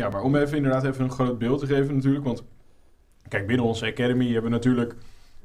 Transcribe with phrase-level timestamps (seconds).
[0.00, 2.24] Ja, maar om even inderdaad even een groot beeld te geven natuurlijk.
[2.24, 2.44] Want
[3.28, 4.94] kijk, binnen onze Academy hebben we natuurlijk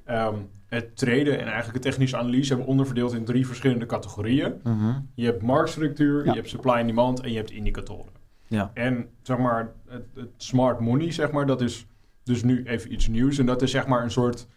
[0.05, 0.35] ehm,
[0.67, 4.53] het traden en eigenlijk de technische analyse hebben we onderverdeeld in drie verschillende categorieën.
[4.63, 4.93] Mhm.
[5.15, 6.31] Je hebt marktstructuur, Ja.
[6.31, 8.13] je hebt supply en demand en je hebt indicatoren.
[8.47, 8.71] Ja.
[8.73, 11.87] En zeg maar, het, het smart money, zeg maar, dat is
[12.23, 13.37] dus nu even iets nieuws.
[13.37, 14.47] En dat is zeg maar een soort,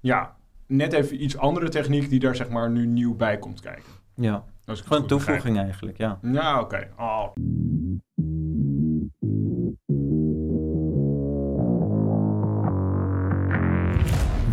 [0.00, 0.36] ja,
[0.66, 3.92] net even iets andere techniek die daar zeg maar nu nieuw bij komt kijken.
[4.14, 4.44] ja.
[4.66, 5.26] Ik het Gewoon een begrijp.
[5.40, 6.18] toevoeging eigenlijk, ja.
[6.22, 6.88] Ja, oké.
[6.98, 7.26] Oh.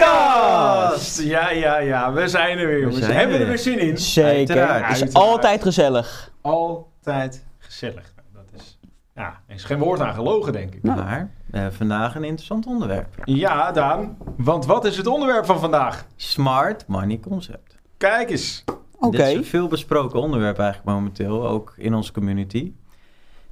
[0.00, 1.22] podcast.
[1.22, 2.12] Ja, ja, ja.
[2.12, 2.98] We zijn er weer, jongens.
[2.98, 3.98] zijn Hebben we er er weer zin in?
[3.98, 4.36] Zeker.
[4.36, 4.86] Uiteraard.
[4.86, 5.30] Het is Uiteraard.
[5.30, 6.32] altijd gezellig.
[6.40, 8.14] Altijd gezellig.
[8.34, 8.78] Dat is,
[9.14, 10.82] ja, er is geen woord aan gelogen, denk ik.
[10.82, 13.14] Maar eh, vandaag een interessant onderwerp.
[13.24, 14.16] Ja, Daan.
[14.36, 16.06] Want wat is het onderwerp van vandaag?
[16.16, 17.76] Smart money concept.
[17.96, 18.64] Kijk eens.
[18.98, 19.16] Oké.
[19.16, 22.72] Dit is een veel besproken onderwerp eigenlijk momenteel, ook in onze community.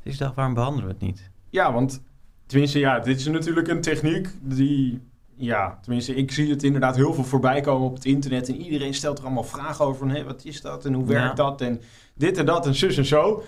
[0.03, 1.31] Dus ik dacht, waarom behandelen we het niet?
[1.51, 2.03] Ja, want
[2.47, 5.01] tenminste, ja, dit is natuurlijk een techniek die,
[5.39, 8.95] ja, tenminste, ik zie het inderdaad heel veel voorbij komen op het internet en iedereen
[8.95, 11.45] stelt er allemaal vragen over van, hé, wat is dat en hoe werkt Ja.
[11.45, 11.81] dat en
[12.15, 13.43] dit en dat en zus en zo.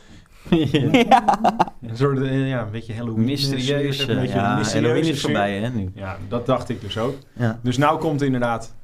[0.51, 3.25] Een soort, eh, ja, een beetje Halloween.
[3.25, 3.99] Mysterieus.
[3.99, 5.91] een eh, beetje ja, mysterieuze Halloween is voorbij hè, nu.
[5.95, 7.15] Ja, dat dacht ik dus ook.
[7.33, 7.59] Ja.
[7.63, 8.75] Dus nou komt inderdaad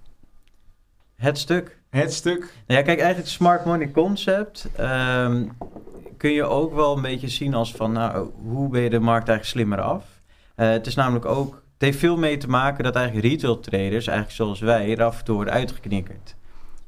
[1.16, 1.78] Het stuk.
[1.90, 2.38] het stuk.
[2.38, 5.44] Nou ja, kijk, eigenlijk het smart money concept ehm,
[6.16, 9.28] kun je ook wel een beetje zien als van, nou, hoe ben je de markt
[9.28, 10.04] eigenlijk slimmer af?
[10.54, 14.06] Eh, het is namelijk ook, het heeft veel mee te maken dat eigenlijk retail traders,
[14.06, 16.36] eigenlijk zoals wij, er af en toe worden uitgeknikkerd.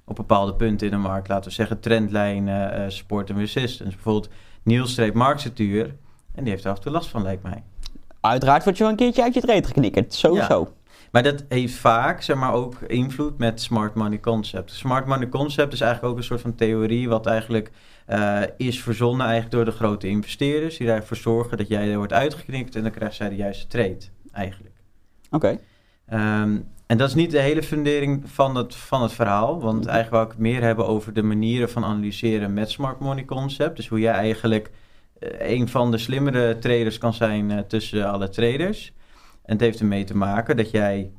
[0.05, 3.95] Op bepaalde punten in de markt, laten we zeggen trendlijnen, eh, support en resistance.
[3.95, 4.29] Bijvoorbeeld
[4.63, 5.95] Niels treedt marktstructuur
[6.35, 7.63] en die heeft er af en toe last van, lijkt mij.
[8.21, 10.15] Uiteraard word je wel een keertje uit je trade geknikkerd.
[10.15, 10.73] Sowieso.
[11.13, 14.71] Maar dat heeft vaak, zeg maar, ook invloed met smart money concept.
[14.71, 17.71] Smart money concept is eigenlijk ook een soort van theorie wat eigenlijk
[18.07, 20.77] eh, is verzonnen eigenlijk door de grote investeerders.
[20.77, 23.99] Die ervoor zorgen dat jij er wordt uitgeknikt en dan krijgt zij de juiste trade,
[24.33, 24.78] eigenlijk.
[25.31, 25.59] Oké.
[26.07, 29.61] Ehm, en dat is niet de hele fundering van het, van het verhaal.
[29.61, 33.25] Want eigenlijk wou ik het meer hebben over de manieren van analyseren met smart money
[33.25, 33.77] concept.
[33.77, 34.71] Dus hoe jij eigenlijk
[35.19, 38.93] eh, een van de slimmere traders kan zijn eh, tussen alle traders.
[39.43, 41.11] En het heeft ermee te maken dat jij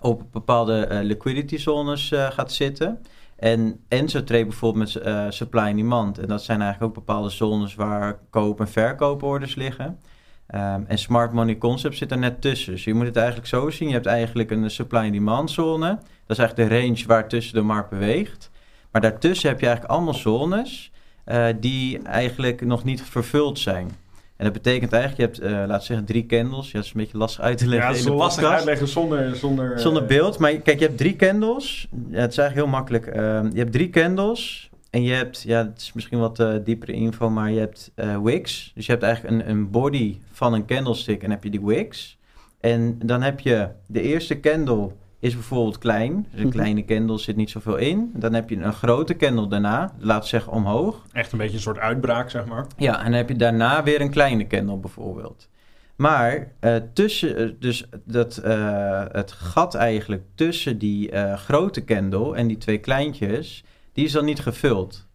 [0.00, 3.02] op bepaalde eh, liquidity zones gaat zitten.
[3.36, 6.18] En Enzo trade bijvoorbeeld met supply en demand.
[6.18, 9.98] En dat zijn eigenlijk ook bepaalde zones waar koop- en verkooporders liggen.
[10.48, 12.72] Ehm, en smart money concept zit er net tussen.
[12.72, 13.88] Dus je moet het eigenlijk zo zien.
[13.88, 15.88] Je hebt eigenlijk een supply en demand zone.
[16.26, 18.50] Dat is eigenlijk de range waar tussen de markt beweegt.
[18.92, 20.90] Maar daartussen heb je eigenlijk allemaal zones
[21.24, 23.90] eh, die eigenlijk nog niet vervuld zijn.
[24.36, 26.66] En dat betekent eigenlijk, je hebt, eh laten we zeggen, drie candles.
[26.66, 28.42] Ja, dat is een beetje lastig uit te Ja, leggen het is in de lastig
[28.42, 28.58] podcast.
[28.58, 29.36] uitleggen zonder...
[29.36, 30.38] Zonder, eh, Zonder beeld.
[30.38, 31.88] Maar kijk, je hebt drie candles.
[31.90, 33.06] Ja, het is eigenlijk heel makkelijk.
[33.06, 34.70] Ehm, je hebt drie candles.
[34.98, 38.22] En je hebt, ja, het is misschien wat eh, diepere info, maar je hebt eh,
[38.22, 38.72] wicks.
[38.74, 42.18] Dus je hebt eigenlijk een, een body van een candlestick en heb je die wicks.
[42.60, 46.26] En dan heb je de eerste candle is bijvoorbeeld klein.
[46.30, 46.56] Dus een Mhm.
[46.56, 48.10] kleine candle zit niet zoveel in.
[48.14, 51.06] Dan heb je een grote candle daarna, we zeggen omhoog.
[51.12, 52.66] Echt een beetje een soort uitbraak, zeg maar.
[52.76, 55.48] Ja, en dan heb je daarna weer een kleine candle bijvoorbeeld.
[55.96, 62.46] Maar eh, tussen, dus dat, eh, het gat eigenlijk tussen die eh, grote candle en
[62.46, 63.64] die twee kleintjes,
[63.98, 65.06] die is dan niet gevuld.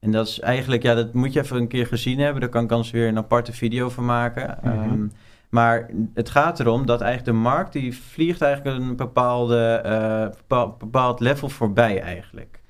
[0.00, 2.40] En dat is eigenlijk, ja, dat moet je even een keer gezien hebben.
[2.40, 4.58] Daar kan ik anders weer een aparte video van maken.
[4.62, 4.72] Mhm.
[4.72, 5.06] Ehm,
[5.50, 10.78] maar het gaat erom dat eigenlijk de markt, die vliegt eigenlijk een bepaalde, eh, bepaald,
[10.78, 12.60] bepaald level voorbij eigenlijk.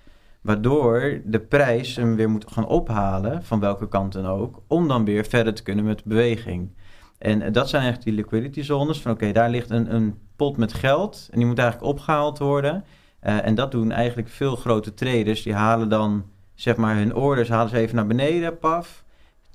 [0.41, 5.04] Waardoor de prijs hem weer moet gaan ophalen, van welke kant dan ook, om dan
[5.04, 6.70] weer verder te kunnen met de beweging.
[7.19, 10.56] En eh, dat zijn eigenlijk die liquidity zones, van oké, daar ligt een, een pot
[10.56, 12.84] met geld en die moet eigenlijk opgehaald worden.
[13.20, 16.25] Eh, en dat doen eigenlijk veel grote traders, die halen dan
[16.55, 19.05] zeg maar hun orders, halen ze even naar beneden, paf,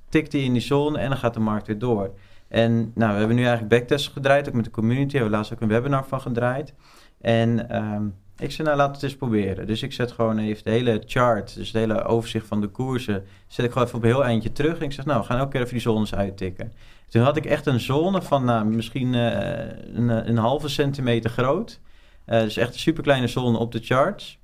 [0.10, 2.14] tikt die in die zone en dan gaat de markt weer door.
[2.48, 5.54] En nou, we hebben nu eigenlijk backtests gedraaid, ook met de community, hebben we laatst
[5.54, 6.74] ook een webinar van gedraaid.
[7.22, 8.04] En ehm,
[8.38, 9.68] ik zei, nou, we het eens proberen.
[9.68, 13.24] Dus ik zet gewoon even de hele chart, dus het hele overzicht van de koersen,
[13.48, 14.78] zet ik gewoon even op een heel eindje terug.
[14.78, 16.74] En ik zeg, nou, we gaan elke keer even die zones uittikken.
[17.10, 21.80] Toen had ik echt een zone van nou, misschien eh, een, een halve centimeter groot.
[22.26, 24.40] Eh, dus echt een superkleine zone op de charts.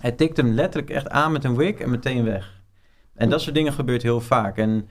[0.00, 2.62] Hij tikt hem letterlijk echt aan met een wick en meteen weg.
[3.14, 4.56] En dat soort dingen gebeurt heel vaak.
[4.58, 4.88] En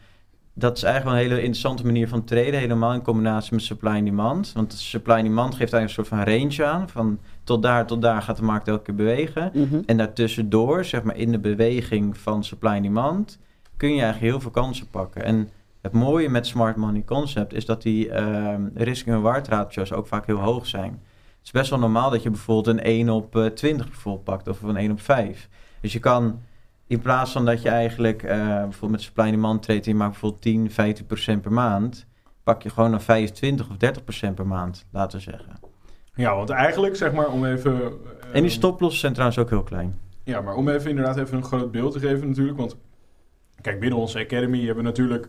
[0.54, 3.92] dat is eigenlijk wel een hele interessante manier van traden, helemaal in combinatie met supply
[3.92, 4.52] en demand.
[4.54, 8.02] Want supply en demand geeft eigenlijk een soort van range aan, van tot daar, tot
[8.02, 9.52] daar gaat de markt elke keer bewegen.
[9.54, 9.82] Mhm.
[9.86, 13.40] En daartussendoor, zeg maar in de beweging van supply en demand,
[13.78, 15.24] kun je eigenlijk heel veel kansen pakken.
[15.24, 15.50] En
[15.82, 20.08] het mooie met smart money concept is dat die ehm risk en reward ratio's ook
[20.08, 21.02] vaak heel hoog zijn.
[21.46, 24.48] Het is best wel normaal dat je bijvoorbeeld een 1 op eh, 20 bijvoorbeeld pakt
[24.48, 25.50] of een 1 op 5.
[25.82, 26.42] Dus je kan
[26.88, 30.42] in plaats van dat je eigenlijk eh, bijvoorbeeld met supply demand treedt je maakt bijvoorbeeld
[30.42, 32.06] 10, 15 procent per maand,
[32.44, 35.54] pak je gewoon een 25 of 30 procent per maand, laten we zeggen.
[36.16, 37.92] Ja, want eigenlijk, zeg maar, om even...
[38.34, 40.00] En die stoplossen zijn trouwens ook heel klein.
[40.24, 42.58] Ja, maar om even inderdaad even een groot beeld te geven natuurlijk.
[42.58, 42.76] Want
[43.62, 45.28] kijk, binnen onze academy hebben we natuurlijk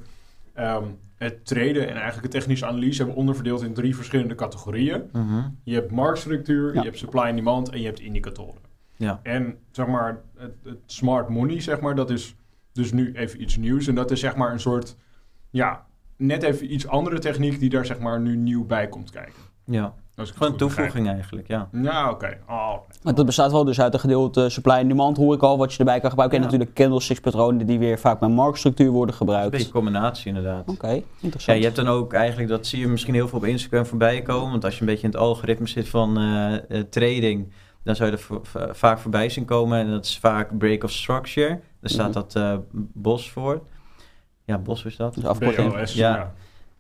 [0.53, 0.85] ehm,
[1.17, 5.03] het traden en eigenlijk de technische analyse hebben we onderverdeeld in drie verschillende categorieën.
[5.13, 5.43] Mhm.
[5.65, 6.81] Je hebt marktstructuur, Ja.
[6.81, 8.61] je hebt supply en demand en je hebt indicatoren.
[8.97, 9.21] Ja.
[9.23, 12.35] En zeg maar, het, het smart money, zeg maar, dat is
[12.73, 13.87] dus nu even iets nieuws.
[13.87, 14.97] En dat is zeg maar een soort,
[15.51, 15.87] ja,
[16.17, 19.43] net even iets andere techniek die daar zeg maar nu nieuw bij komt kijken.
[19.67, 19.93] Ja, Als
[20.29, 20.59] ik het gewoon een begrijp.
[20.59, 21.69] toevoeging eigenlijk, ja.
[21.73, 22.39] Ja, oké.
[22.49, 22.73] Oh,
[23.03, 25.73] Maar dat bestaat wel dus uit een gedeelte supply en demand, hoor ik al, wat
[25.73, 26.39] je erbij kan gebruiken.
[26.39, 26.51] En Ja.
[26.51, 29.51] natuurlijk candlesticks patronen die weer vaak met marktstructuur worden Een gebruikt.
[29.51, 30.69] beetje combinatie inderdaad.
[30.69, 31.59] Oké, Ja, interessant.
[31.59, 34.51] je hebt dan ook eigenlijk, dat zie je misschien heel veel op Instagram voorbij komen.
[34.51, 37.53] Want als je een beetje in het algoritme zit van eh, eh, trading,
[37.85, 39.79] dan zou je er vaak voorbij zien komen.
[39.79, 41.49] En dat is vaak break of structure.
[41.81, 42.15] Daar staat Mhm.
[42.15, 43.63] dat eh, BOS voor.
[44.45, 45.15] Ja, BOS is dat.
[45.15, 45.73] Dus afkorting.
[45.77, 46.15] BOS, Ja.
[46.17, 46.33] ja.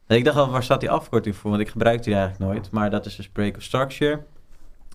[0.08, 1.50] Ik dacht al, waar staat die afkorting voor?
[1.50, 2.70] Want ik gebruik die eigenlijk nooit.
[2.70, 4.20] Maar dat is dus break of structure.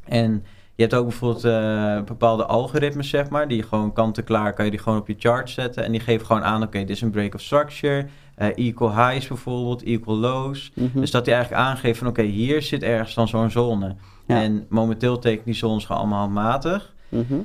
[0.05, 3.47] En je hebt ook bijvoorbeeld eh, bepaalde algoritmes, zeg maar.
[3.47, 5.83] Die je gewoon kant-en-klaar kan je die gewoon op je chart zetten.
[5.83, 8.07] En die geven gewoon aan, oké, dit is een break of structure.
[8.35, 10.71] eh, equal highs bijvoorbeeld, equal lows.
[10.75, 10.99] Mhm.
[10.99, 13.95] Dus dat hij eigenlijk aangeeft van, oké, hier zit ergens dan zo'n zone.
[14.25, 14.41] Ja.
[14.41, 16.93] En momenteel tekent die zones gewoon allemaal handmatig.
[17.09, 17.39] Mhm.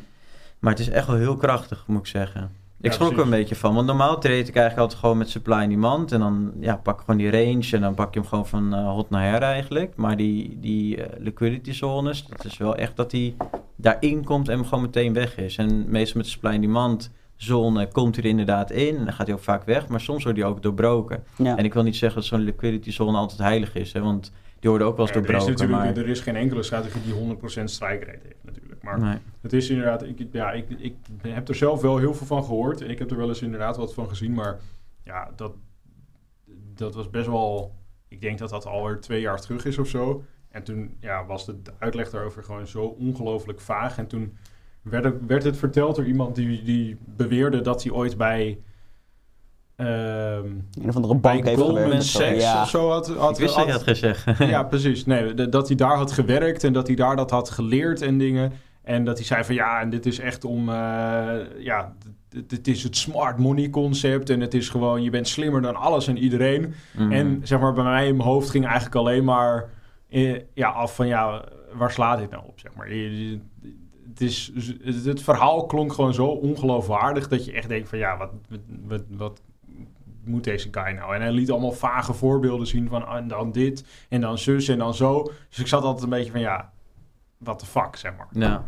[0.59, 2.51] Maar het is echt wel heel krachtig, moet ik zeggen.
[2.87, 3.75] Ik Ja, schrok er een beetje van.
[3.75, 6.13] Want normaal trade ik eigenlijk altijd gewoon met supply en demand.
[6.13, 7.69] En dan ja, pak ik gewoon die range.
[7.73, 9.97] En dan pak je hem gewoon van eh, hot naar her eigenlijk.
[9.97, 13.37] Maar die, die eh, liquidity zones, dat is wel echt dat die
[13.77, 15.57] daarin komt en gewoon meteen weg is.
[15.57, 18.97] En meestal met de supply en demand zone komt hij er inderdaad in.
[18.97, 19.89] En dan gaat hij ook vaak weg.
[19.89, 21.25] Maar soms wordt hij ook doorbroken.
[21.37, 21.57] Ja.
[21.57, 23.93] En ik wil niet zeggen dat zo'n liquidity zone altijd heilig is.
[23.93, 25.67] Hè, want die worden ook wel eens Ja, er, is doorbroken.
[25.67, 26.05] natuurlijk, Maar...
[26.05, 28.66] er is geen enkele strategie die 100% strike rate heeft natuurlijk.
[28.87, 29.19] Maar Nee.
[29.41, 32.81] het is inderdaad, ik, ja, ik, ik heb er zelf wel heel veel van gehoord.
[32.81, 34.33] En ik heb er wel eens inderdaad wat van gezien.
[34.35, 34.59] Maar
[35.05, 35.53] ja, dat,
[36.75, 37.75] dat was best wel,
[38.09, 40.25] ik denk dat dat alweer twee jaar terug is of zo.
[40.49, 43.99] En toen ja, was de, de uitleg daarover gewoon zo ongelooflijk vaag.
[43.99, 44.37] En toen
[44.83, 48.59] werd het, werd het verteld door iemand die, die beweerde dat hij ooit bij...
[49.77, 50.47] ehm
[50.81, 52.03] Een of andere bank heeft Goldman gewerkt.
[52.05, 52.19] of zo.
[52.19, 52.63] Sachs Ja.
[52.63, 54.39] of zo had, had, Ik wist dat je had- had gezegd.
[54.39, 55.05] ja, precies.
[55.07, 58.53] Nee, dat hij daar had gewerkt en dat hij daar dat had geleerd en dingen.
[58.87, 61.95] En dat hij zei van ja, en dit is echt om, eh, ja,
[62.47, 64.31] dit, is het smart money concept.
[64.31, 66.75] En het is gewoon, je bent slimmer dan alles en iedereen.
[66.97, 67.13] Mhm.
[67.13, 69.69] En zeg maar, bij mij in mijn hoofd ging eigenlijk alleen maar
[70.09, 72.61] eh, ja, af van ja, waar slaat dit nou op?
[72.61, 72.87] Zeg maar.
[72.87, 74.53] Het, is,
[75.05, 79.03] het, verhaal klonk gewoon zo ongeloofwaardig dat je echt denkt van ja, wat, wat, wat,
[79.09, 79.41] wat
[80.25, 81.15] moet deze guy nou?
[81.15, 84.69] En hij liet allemaal vage voorbeelden zien van ah, en dan dit en dan zus
[84.69, 85.31] en dan zo.
[85.49, 86.73] Dus ik zat altijd een beetje van ja,
[87.39, 88.27] what the fuck, zeg maar.
[88.31, 88.63] Ja.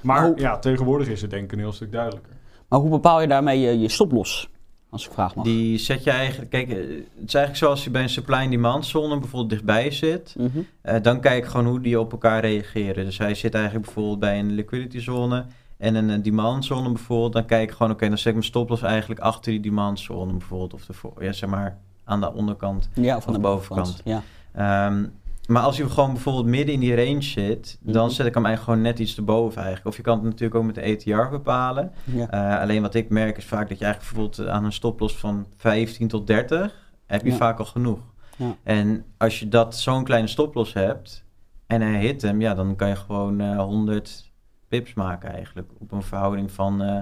[0.00, 2.32] Maar Hoe- ja, tegenwoordig is het denk ik een heel stuk duidelijker.
[2.68, 4.48] Maar hoe bepaal je daarmee je, je stoploss?
[4.90, 5.44] Als ik vraag mag.
[5.44, 6.50] Die zet je eigenlijk...
[6.50, 9.90] Kijk, eh, het is eigenlijk zoals je bij een supply en demand zone bijvoorbeeld dichtbij
[9.90, 10.34] zit.
[10.38, 10.48] Mhm.
[10.80, 13.04] Eh, dan kijk ik gewoon hoe die op elkaar reageren.
[13.04, 15.44] Dus hij zit eigenlijk bijvoorbeeld bij een liquidity zone
[15.76, 17.32] en een demand zone bijvoorbeeld.
[17.32, 20.32] Dan kijk ik gewoon, oké, dan zet ik mijn stoploss eigenlijk achter die demand zone
[20.32, 20.74] bijvoorbeeld.
[20.74, 22.88] Of ervoor, ja, zeg maar aan de onderkant.
[22.94, 24.00] Ja, of aan de bovenkant.
[24.04, 24.22] Ja.
[24.52, 25.04] Ehm,
[25.50, 28.14] maar als je gewoon bijvoorbeeld midden in die range zit, dan Mhm.
[28.14, 29.86] zet ik hem eigenlijk gewoon net iets erboven eigenlijk.
[29.88, 31.92] Of je kan het natuurlijk ook met de ATR bepalen.
[32.04, 32.30] Ja.
[32.30, 35.46] Eh, alleen wat ik merk is vaak dat je eigenlijk bijvoorbeeld aan een stoploss van
[35.56, 37.36] 15 tot 30 heb je Ja.
[37.36, 37.98] vaak al genoeg.
[38.36, 38.56] Ja.
[38.62, 41.24] En als je dat zo'n kleine stoploss hebt
[41.66, 44.32] en hij hit hem, ja, dan kan je gewoon eh 100
[44.68, 45.68] pips maken eigenlijk.
[45.78, 46.94] Op een verhouding van, eh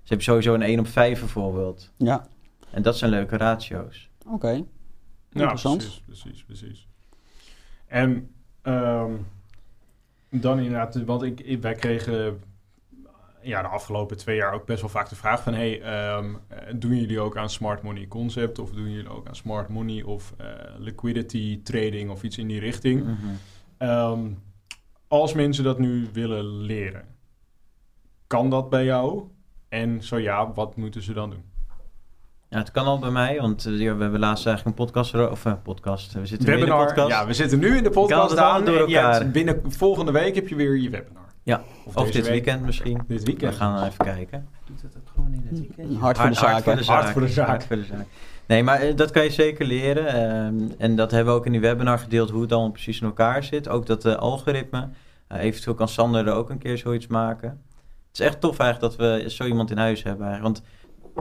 [0.00, 1.92] dus heb je sowieso een 1 op 5 bijvoorbeeld.
[1.96, 2.26] ja.
[2.70, 4.10] En dat zijn leuke ratio's.
[4.28, 4.48] Oké.
[4.50, 4.62] Ja,
[5.32, 5.76] Interessant.
[5.76, 6.88] precies, precies, precies.
[7.86, 8.30] En
[8.62, 9.12] ehm,
[10.30, 12.40] dan inderdaad, want ik, wij kregen
[13.46, 15.54] ja, de afgelopen twee jaar ook best wel vaak de vraag van...
[15.54, 19.36] hey, ehm, eh, doen jullie ook aan smart money concept of doen jullie ook aan
[19.36, 20.46] smart money of eh,
[20.78, 23.02] liquidity trading of iets in die richting?
[23.02, 23.14] Mhm.
[23.76, 24.30] Ehm,
[25.08, 27.04] als mensen dat nu willen leren,
[28.26, 29.22] kan dat bij jou?
[29.68, 31.44] En zo ja, wat moeten ze dan doen?
[32.48, 35.14] Ja, het kan al bij mij, want eh, ja, we hebben laatst eigenlijk een podcast,
[35.14, 37.08] of een podcast, we zitten nu in de podcast.
[37.08, 38.64] Ja, we zitten nu in de podcast het aan.
[38.64, 39.30] door elkaar.
[39.30, 41.24] binnen volgende week heb je weer je webinar.
[41.42, 41.62] Ja,
[41.94, 42.24] Of, dit week.
[42.24, 43.00] weekend misschien.
[43.08, 43.54] Dit We weekend.
[43.54, 44.48] gaan even kijken.
[44.66, 45.98] Doet het ook gewoon in het weekend?
[46.00, 46.74] Hard voor de zaak, hè?
[46.84, 47.46] Hard voor de zaak.
[47.48, 48.06] Hard voor de zaak.
[48.46, 50.06] Nee, maar eh, dat kan je zeker leren.
[50.06, 53.06] Ehm, en dat hebben we ook in die webinar gedeeld, hoe het dan precies in
[53.06, 53.68] elkaar zit.
[53.68, 54.88] Ook dat eh, algoritme.
[55.28, 57.48] Eh, eventueel kan Sander er ook een keer zoiets maken.
[58.08, 60.26] Het is echt tof eigenlijk dat we zo iemand in huis hebben.
[60.26, 60.56] Eigenlijk.
[60.56, 60.66] Want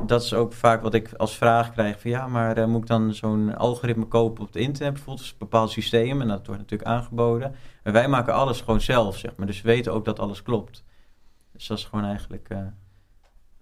[0.05, 2.01] dat is ook vaak wat ik als vraag krijg.
[2.01, 5.27] Van ja, maar eh, moet ik dan zo'n algoritme kopen op het internet bijvoorbeeld?
[5.27, 7.55] een bepaald systeem en dat wordt natuurlijk aangeboden.
[7.83, 9.47] En wij maken alles gewoon zelf, zeg maar.
[9.47, 10.83] Dus we weten ook dat alles klopt.
[11.51, 12.45] Dus dat is gewoon eigenlijk...
[12.49, 12.57] eh,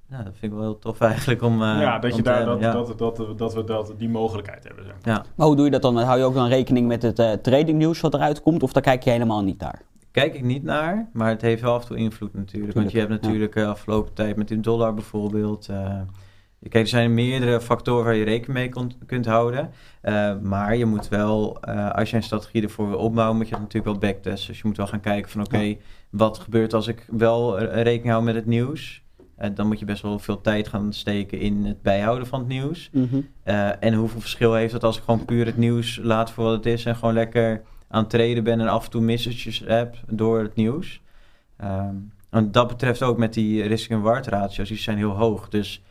[0.07, 1.61] nou, dat vind ik wel heel tof eigenlijk om...
[1.61, 2.71] eh, ja, dat om je daar hebben, dat, ja.
[2.71, 4.83] dat, dat, dat, we dat, die mogelijkheid hebben.
[4.83, 4.93] Zeg.
[4.93, 5.13] maar.
[5.15, 5.25] Ja.
[5.35, 5.97] Maar hoe doe je dat dan?
[5.97, 8.63] Hou je ook dan rekening met het eh tradingnieuws wat eruit komt?
[8.63, 9.81] Of daar kijk je helemaal niet naar?
[10.11, 12.73] Kijk ik niet naar, maar het heeft wel af en toe invloed natuurlijk.
[12.73, 13.15] Want je hebt ja.
[13.15, 15.67] natuurlijk eh, afgelopen tijd met die dollar bijvoorbeeld...
[15.69, 15.99] eh,
[16.69, 19.71] Kijk, er zijn meerdere factoren waar je rekening mee kon- kunt houden.
[20.01, 23.53] Eh, maar je moet wel, eh, als je een strategie ervoor wil opbouwen, moet je
[23.53, 24.47] het natuurlijk wel backtesten.
[24.47, 25.75] Dus je moet wel gaan kijken van oké,
[26.09, 29.01] wat gebeurt als ik wel eh, rekening hou met het nieuws?
[29.53, 32.89] Dan moet je best wel veel tijd gaan steken in het bijhouden van het nieuws.
[32.91, 33.19] Mhm.
[33.79, 36.65] En hoeveel verschil heeft dat als ik gewoon puur het nieuws laat voor wat het
[36.65, 40.41] is en gewoon lekker aan het treden ben en af en toe messages heb door
[40.41, 41.01] het nieuws.
[41.57, 41.95] Ehm,
[42.29, 45.49] en dat betreft ook met die risk en reward ratio's, die zijn heel hoog.
[45.49, 45.81] Dus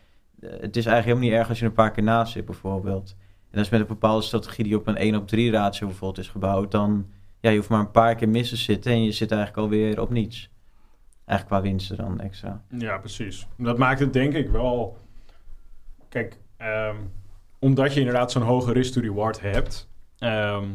[0.49, 3.15] het is eigenlijk helemaal niet erg als je een paar keer naast zit bijvoorbeeld.
[3.19, 6.25] En dat is met een bepaalde strategie die op een 1 op 3 ratio bijvoorbeeld
[6.25, 7.07] is gebouwd, dan
[7.39, 10.01] ja, je hoeft maar een paar keer mis te zitten en je zit eigenlijk alweer
[10.01, 10.51] op niets.
[11.25, 12.61] Eigenlijk qua winsten dan extra.
[12.77, 13.47] Ja, precies.
[13.57, 14.97] Dat maakt het denk ik wel...
[16.09, 16.95] Kijk, ehm,
[17.59, 19.89] omdat je inderdaad zo'n hoge risk-to-reward hebt...
[20.17, 20.65] ehm,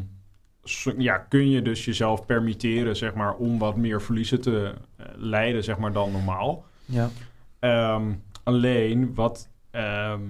[0.99, 5.65] ja, kun je dus jezelf permitteren, zeg maar, om wat meer verliezen te eh, leiden,
[5.65, 6.65] zeg maar, dan normaal.
[6.85, 7.11] Ja.
[7.59, 10.23] Ehm, alleen wat, ehm,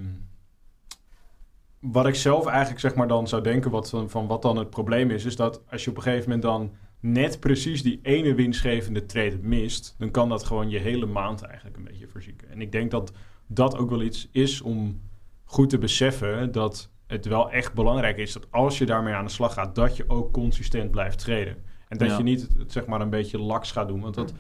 [1.81, 4.71] wat ik zelf eigenlijk zeg maar dan zou denken wat, van, van wat dan het
[4.71, 8.35] probleem is, is dat als je op een gegeven moment dan net precies die ene
[8.35, 12.51] winstgevende trade mist, dan kan dat gewoon je hele maand eigenlijk een beetje verzieken.
[12.51, 13.13] En ik denk dat
[13.47, 15.01] dat ook wel iets is om
[15.45, 19.31] goed te beseffen dat het wel echt belangrijk is dat als je daarmee aan de
[19.31, 21.57] slag gaat, dat je ook consistent blijft treden.
[21.89, 22.17] En dat Ja.
[22.17, 24.01] je niet het, zeg maar een beetje laks gaat doen.
[24.01, 24.33] Want dat,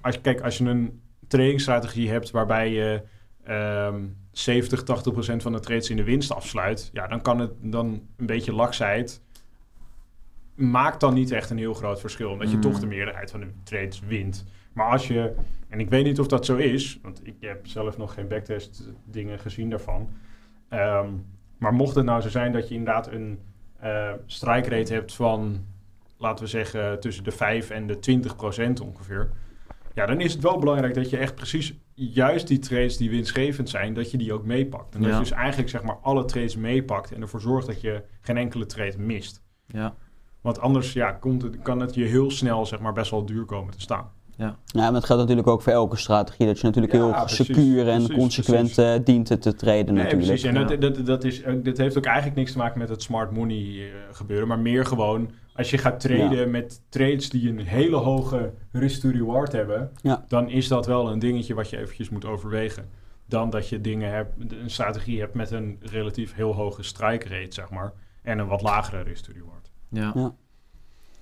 [0.00, 3.02] als kijk, als je een tradingstrategie hebt waarbij je
[3.46, 7.50] ehm 70, 80 procent van de trades in de winst afsluit, ja, dan kan het
[7.60, 9.20] dan een beetje laksheid
[10.54, 12.62] maakt dan niet echt een heel groot verschil, omdat je Mm.
[12.62, 14.44] toch de meerderheid van de trades wint.
[14.72, 15.34] Maar als je,
[15.68, 18.88] en ik weet niet of dat zo is, want ik heb zelf nog geen backtest
[19.04, 20.08] dingen gezien daarvan.
[20.68, 21.08] Ehm,
[21.58, 23.38] maar mocht het nou zo zijn dat je inderdaad een
[23.80, 25.64] eh strike rate hebt van,
[26.18, 29.30] laten we zeggen, tussen de 5 en de 20 procent ongeveer.
[29.94, 33.68] Ja, dan is het wel belangrijk dat je echt precies juist die trades die winstgevend
[33.68, 34.94] zijn, dat je die ook meepakt.
[34.94, 35.16] En dat Ja.
[35.16, 38.66] je dus eigenlijk zeg maar alle trades meepakt en ervoor zorgt dat je geen enkele
[38.66, 39.42] trade mist.
[39.66, 39.94] Ja.
[40.40, 43.44] Want anders ja, komt het, kan het je heel snel zeg maar, best wel duur
[43.44, 44.10] komen te staan.
[44.38, 46.46] Ja, maar het geldt natuurlijk ook voor elke strategie.
[46.46, 48.94] Dat je natuurlijk Ja, heel precies, secuur en precies, consequent precies.
[48.98, 50.26] eh, dient te, treden Nee, natuurlijk.
[50.30, 50.42] precies.
[50.42, 50.64] En ja.
[50.64, 53.30] dat, dat, dat, is, ook- dat heeft ook eigenlijk niks te maken met het smart
[53.30, 54.48] money eh, gebeuren.
[54.48, 59.92] Maar meer gewoon, als je gaat traden met trades die een hele hoge risk-to-reward hebben...
[60.02, 60.24] Ja.
[60.28, 62.88] dan is dat wel een dingetje wat je eventjes moet overwegen.
[63.28, 67.54] Dan dat je dingen hebt, een strategie hebt met een relatief heel hoge strike rate,
[67.54, 67.92] zeg maar.
[68.22, 69.70] En een wat lagere risk-to-reward.
[69.88, 70.12] Ja.
[70.14, 70.34] Ja.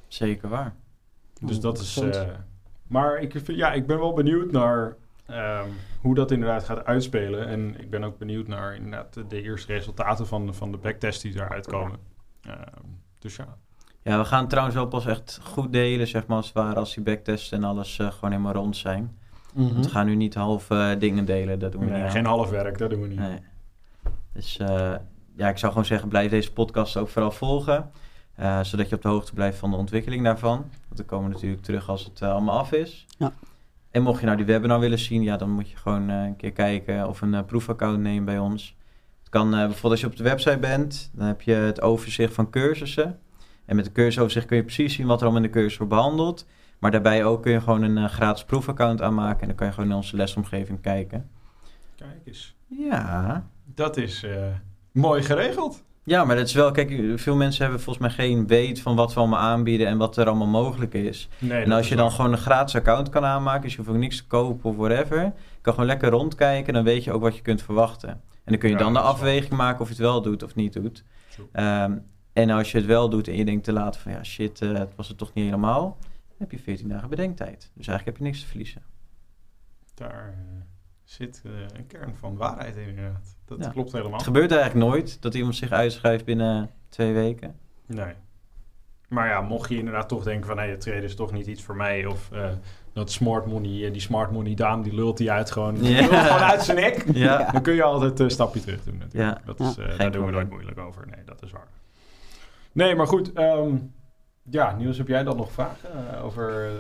[0.09, 0.75] Zeker waar.
[1.41, 2.01] Dus dat is.
[2.03, 2.05] 100%.
[2.09, 2.23] eh,
[2.87, 5.69] maar ik, vind, ja, ik ben wel benieuwd naar ehm,
[6.01, 7.47] hoe dat inderdaad gaat uitspelen.
[7.47, 10.79] En ik ben ook benieuwd naar inderdaad de, de eerste resultaten van, de- van de
[10.79, 11.99] backtests die eruit komen.
[12.43, 12.57] Ehm,
[13.19, 13.57] dus ja.
[14.05, 16.95] Ja, we gaan trouwens wel pas echt goed delen, zeg maar, als het ware, als
[16.95, 19.17] die backtests en alles eh, gewoon helemaal rond zijn.
[19.55, 22.05] Want we gaan nu niet half eh, dingen delen, dat doen we Nee, niet.
[22.05, 22.11] aan.
[22.11, 23.19] geen half werk, dat doen we niet.
[23.19, 23.39] Nee.
[24.33, 24.93] Dus eh,
[25.37, 27.91] ja, ik zou gewoon zeggen, blijf deze podcast ook vooral volgen.
[28.35, 30.57] eh, zodat je op de hoogte blijft van de ontwikkeling daarvan.
[30.89, 33.07] Want we komen natuurlijk terug als het allemaal af is.
[33.19, 33.33] Ja.
[33.91, 36.37] En mocht je nou die webinar willen zien, ja, dan moet je gewoon eh, een
[36.37, 38.77] keer kijken of een proefaccount nemen bij ons.
[39.21, 42.35] Het kan eh, bijvoorbeeld als je op de website bent, dan heb je het overzicht
[42.35, 43.19] van cursussen.
[43.67, 45.93] En met de cursusoverzicht kun je precies zien wat er allemaal in de cursus wordt
[45.93, 46.47] behandeld.
[46.79, 49.41] Maar daarbij ook kun je gewoon een eh, gratis proefaccount aanmaken.
[49.41, 51.31] En dan kan je gewoon in onze lesomgeving kijken.
[51.97, 52.57] Kijk eens.
[52.67, 54.47] Ja, Dat is eh,
[54.93, 55.83] mooi geregeld.
[56.07, 59.15] Ja, maar dat is wel, kijk, veel mensen hebben volgens mij geen weet van wat
[59.15, 61.29] we allemaal aanbieden en wat er allemaal mogelijk is.
[61.39, 63.91] Nee, en als is je dan gewoon een gratis account kan aanmaken, dus je hoeft
[63.91, 67.23] ook niks te kopen of whatever, je kan gewoon lekker rondkijken, dan weet je ook
[67.23, 68.09] wat je kunt verwachten.
[68.09, 70.55] En dan kun je Ja, dan de afweging maken of je het wel doet of
[70.55, 71.05] niet doet.
[72.35, 74.73] En als je het wel doet en je denkt te laten van ja shit, eh,
[74.73, 77.71] het was het toch niet helemaal, dan heb je 14 dagen bedenktijd.
[77.75, 78.83] Dus eigenlijk heb je niks te verliezen.
[79.95, 80.61] Daar eh,
[81.05, 83.37] zit eh, een kern van waarheid in inderdaad.
[83.45, 83.69] Dat Ja.
[83.71, 84.13] klopt helemaal.
[84.13, 87.55] Het gebeurt eigenlijk nooit dat iemand zich uitschrijft binnen twee weken.
[87.87, 88.15] Nee.
[89.09, 90.59] Maar ja, mocht je inderdaad toch denken van...
[90.59, 92.07] hé, het traden is toch niet iets voor mij...
[92.07, 92.51] of eh,
[92.93, 94.83] dat smart money, die smart money dame...
[94.83, 97.05] die lult die uit gewoon, die gewoon uit zijn nek...
[97.13, 97.51] Ja.
[97.53, 99.39] dan kun je altijd een stapje terug doen natuurlijk.
[99.39, 99.45] Ja.
[99.45, 101.07] Dat is, eh, daar doen we nooit moeilijk over.
[101.07, 101.69] Nee, dat is waar.
[102.75, 103.33] Nee, maar goed.
[103.33, 103.77] ehm,
[104.51, 106.73] ja, Niels, heb jij dan nog vragen eh, over eh,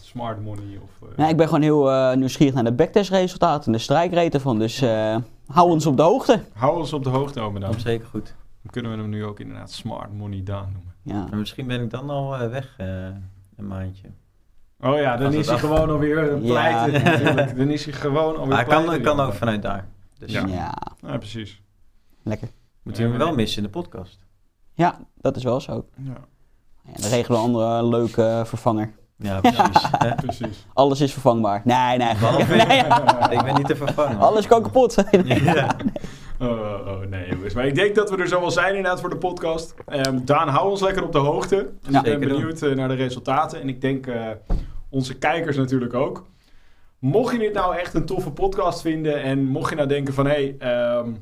[0.00, 0.78] smart money?
[0.82, 4.30] Of, eh, Ja, ik ben gewoon heel eh, nieuwsgierig naar de backtestresultaten en de strijkrate
[4.30, 4.58] ervan.
[4.58, 5.16] Dus eh,
[5.46, 6.42] hou ons op de hoogte.
[6.52, 7.60] Hou ons op de hoogte over.
[7.60, 8.34] Komt zeker goed.
[8.62, 10.94] Dan kunnen we hem nu ook inderdaad smart money Daan noemen.
[11.02, 11.26] Ja.
[11.30, 12.86] Maar misschien ben ik dan al eh, weg eh,
[13.56, 14.08] een maandje.
[14.80, 16.38] Oh ja, dan is hij af- gewoon alweer Ja.
[16.38, 17.56] pleiten.
[17.56, 19.16] Dan is hij gewoon alweer Maar hij kan, pleiten.
[19.16, 19.86] kan ook vanuit daar.
[20.18, 20.46] Dus Ja.
[20.46, 20.74] Ja.
[21.00, 21.62] Ja, precies.
[22.22, 22.48] lekker.
[22.82, 24.18] moet je hem wel missen in de podcast.
[24.74, 25.86] Ja, dat is wel zo.
[25.96, 26.12] Ja,
[26.84, 28.92] Ja, dan regelen we een andere leuke vervanger.
[29.16, 29.90] Ja, precies.
[30.16, 30.66] Precies.
[30.72, 31.62] Alles is vervangbaar.
[31.64, 32.14] Nee, nee.
[32.66, 33.38] Nee.
[33.38, 34.18] ik ben niet te vervangen.
[34.18, 34.94] Alles kan kapot.
[35.24, 35.76] Ja.
[36.40, 37.54] Oh, oh, oh, nee jongens.
[37.54, 39.74] Maar ik denk dat we er zo wel zijn inderdaad voor de podcast.
[39.86, 41.70] Ehm, Daan, hou ons lekker op de hoogte.
[41.88, 42.04] Ja.
[42.04, 43.60] ik ben benieuwd eh, naar de resultaten.
[43.60, 44.28] En ik denk eh,
[44.88, 46.26] onze kijkers natuurlijk ook.
[46.98, 49.22] Mocht je dit nou echt een toffe podcast vinden...
[49.22, 50.26] en mocht je nou denken van...
[50.26, 51.12] hé, hey, ehm,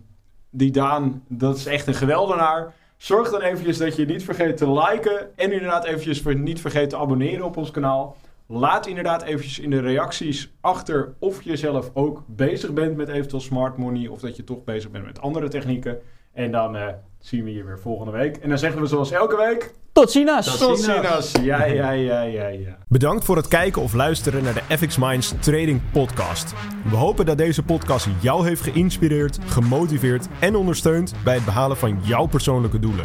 [0.50, 2.74] die Daan, dat is echt een geweldenaar...
[2.98, 5.36] Zorg dan eventjes dat je niet vergeet te liken...
[5.36, 8.16] en inderdaad eventjes niet vergeet te abonneren op ons kanaal...
[8.50, 13.40] Laat inderdaad eventjes in de reacties achter of je zelf ook bezig bent met eventueel
[13.40, 15.98] smart money of dat je toch bezig bent met andere technieken.
[16.38, 16.86] En dan eh,
[17.18, 18.36] zien we je weer volgende week.
[18.36, 20.58] En dan zeggen we zoals elke week, Tot ziens.
[20.58, 21.32] Tot ziens.
[21.42, 22.76] Ja, ja, ja, ja, ja.
[22.88, 26.54] Bedankt voor het kijken of luisteren naar de FX Minds Trading Podcast.
[26.90, 31.98] We hopen dat deze podcast jou heeft geïnspireerd, gemotiveerd en ondersteund bij het behalen van
[32.02, 33.04] jouw persoonlijke doelen.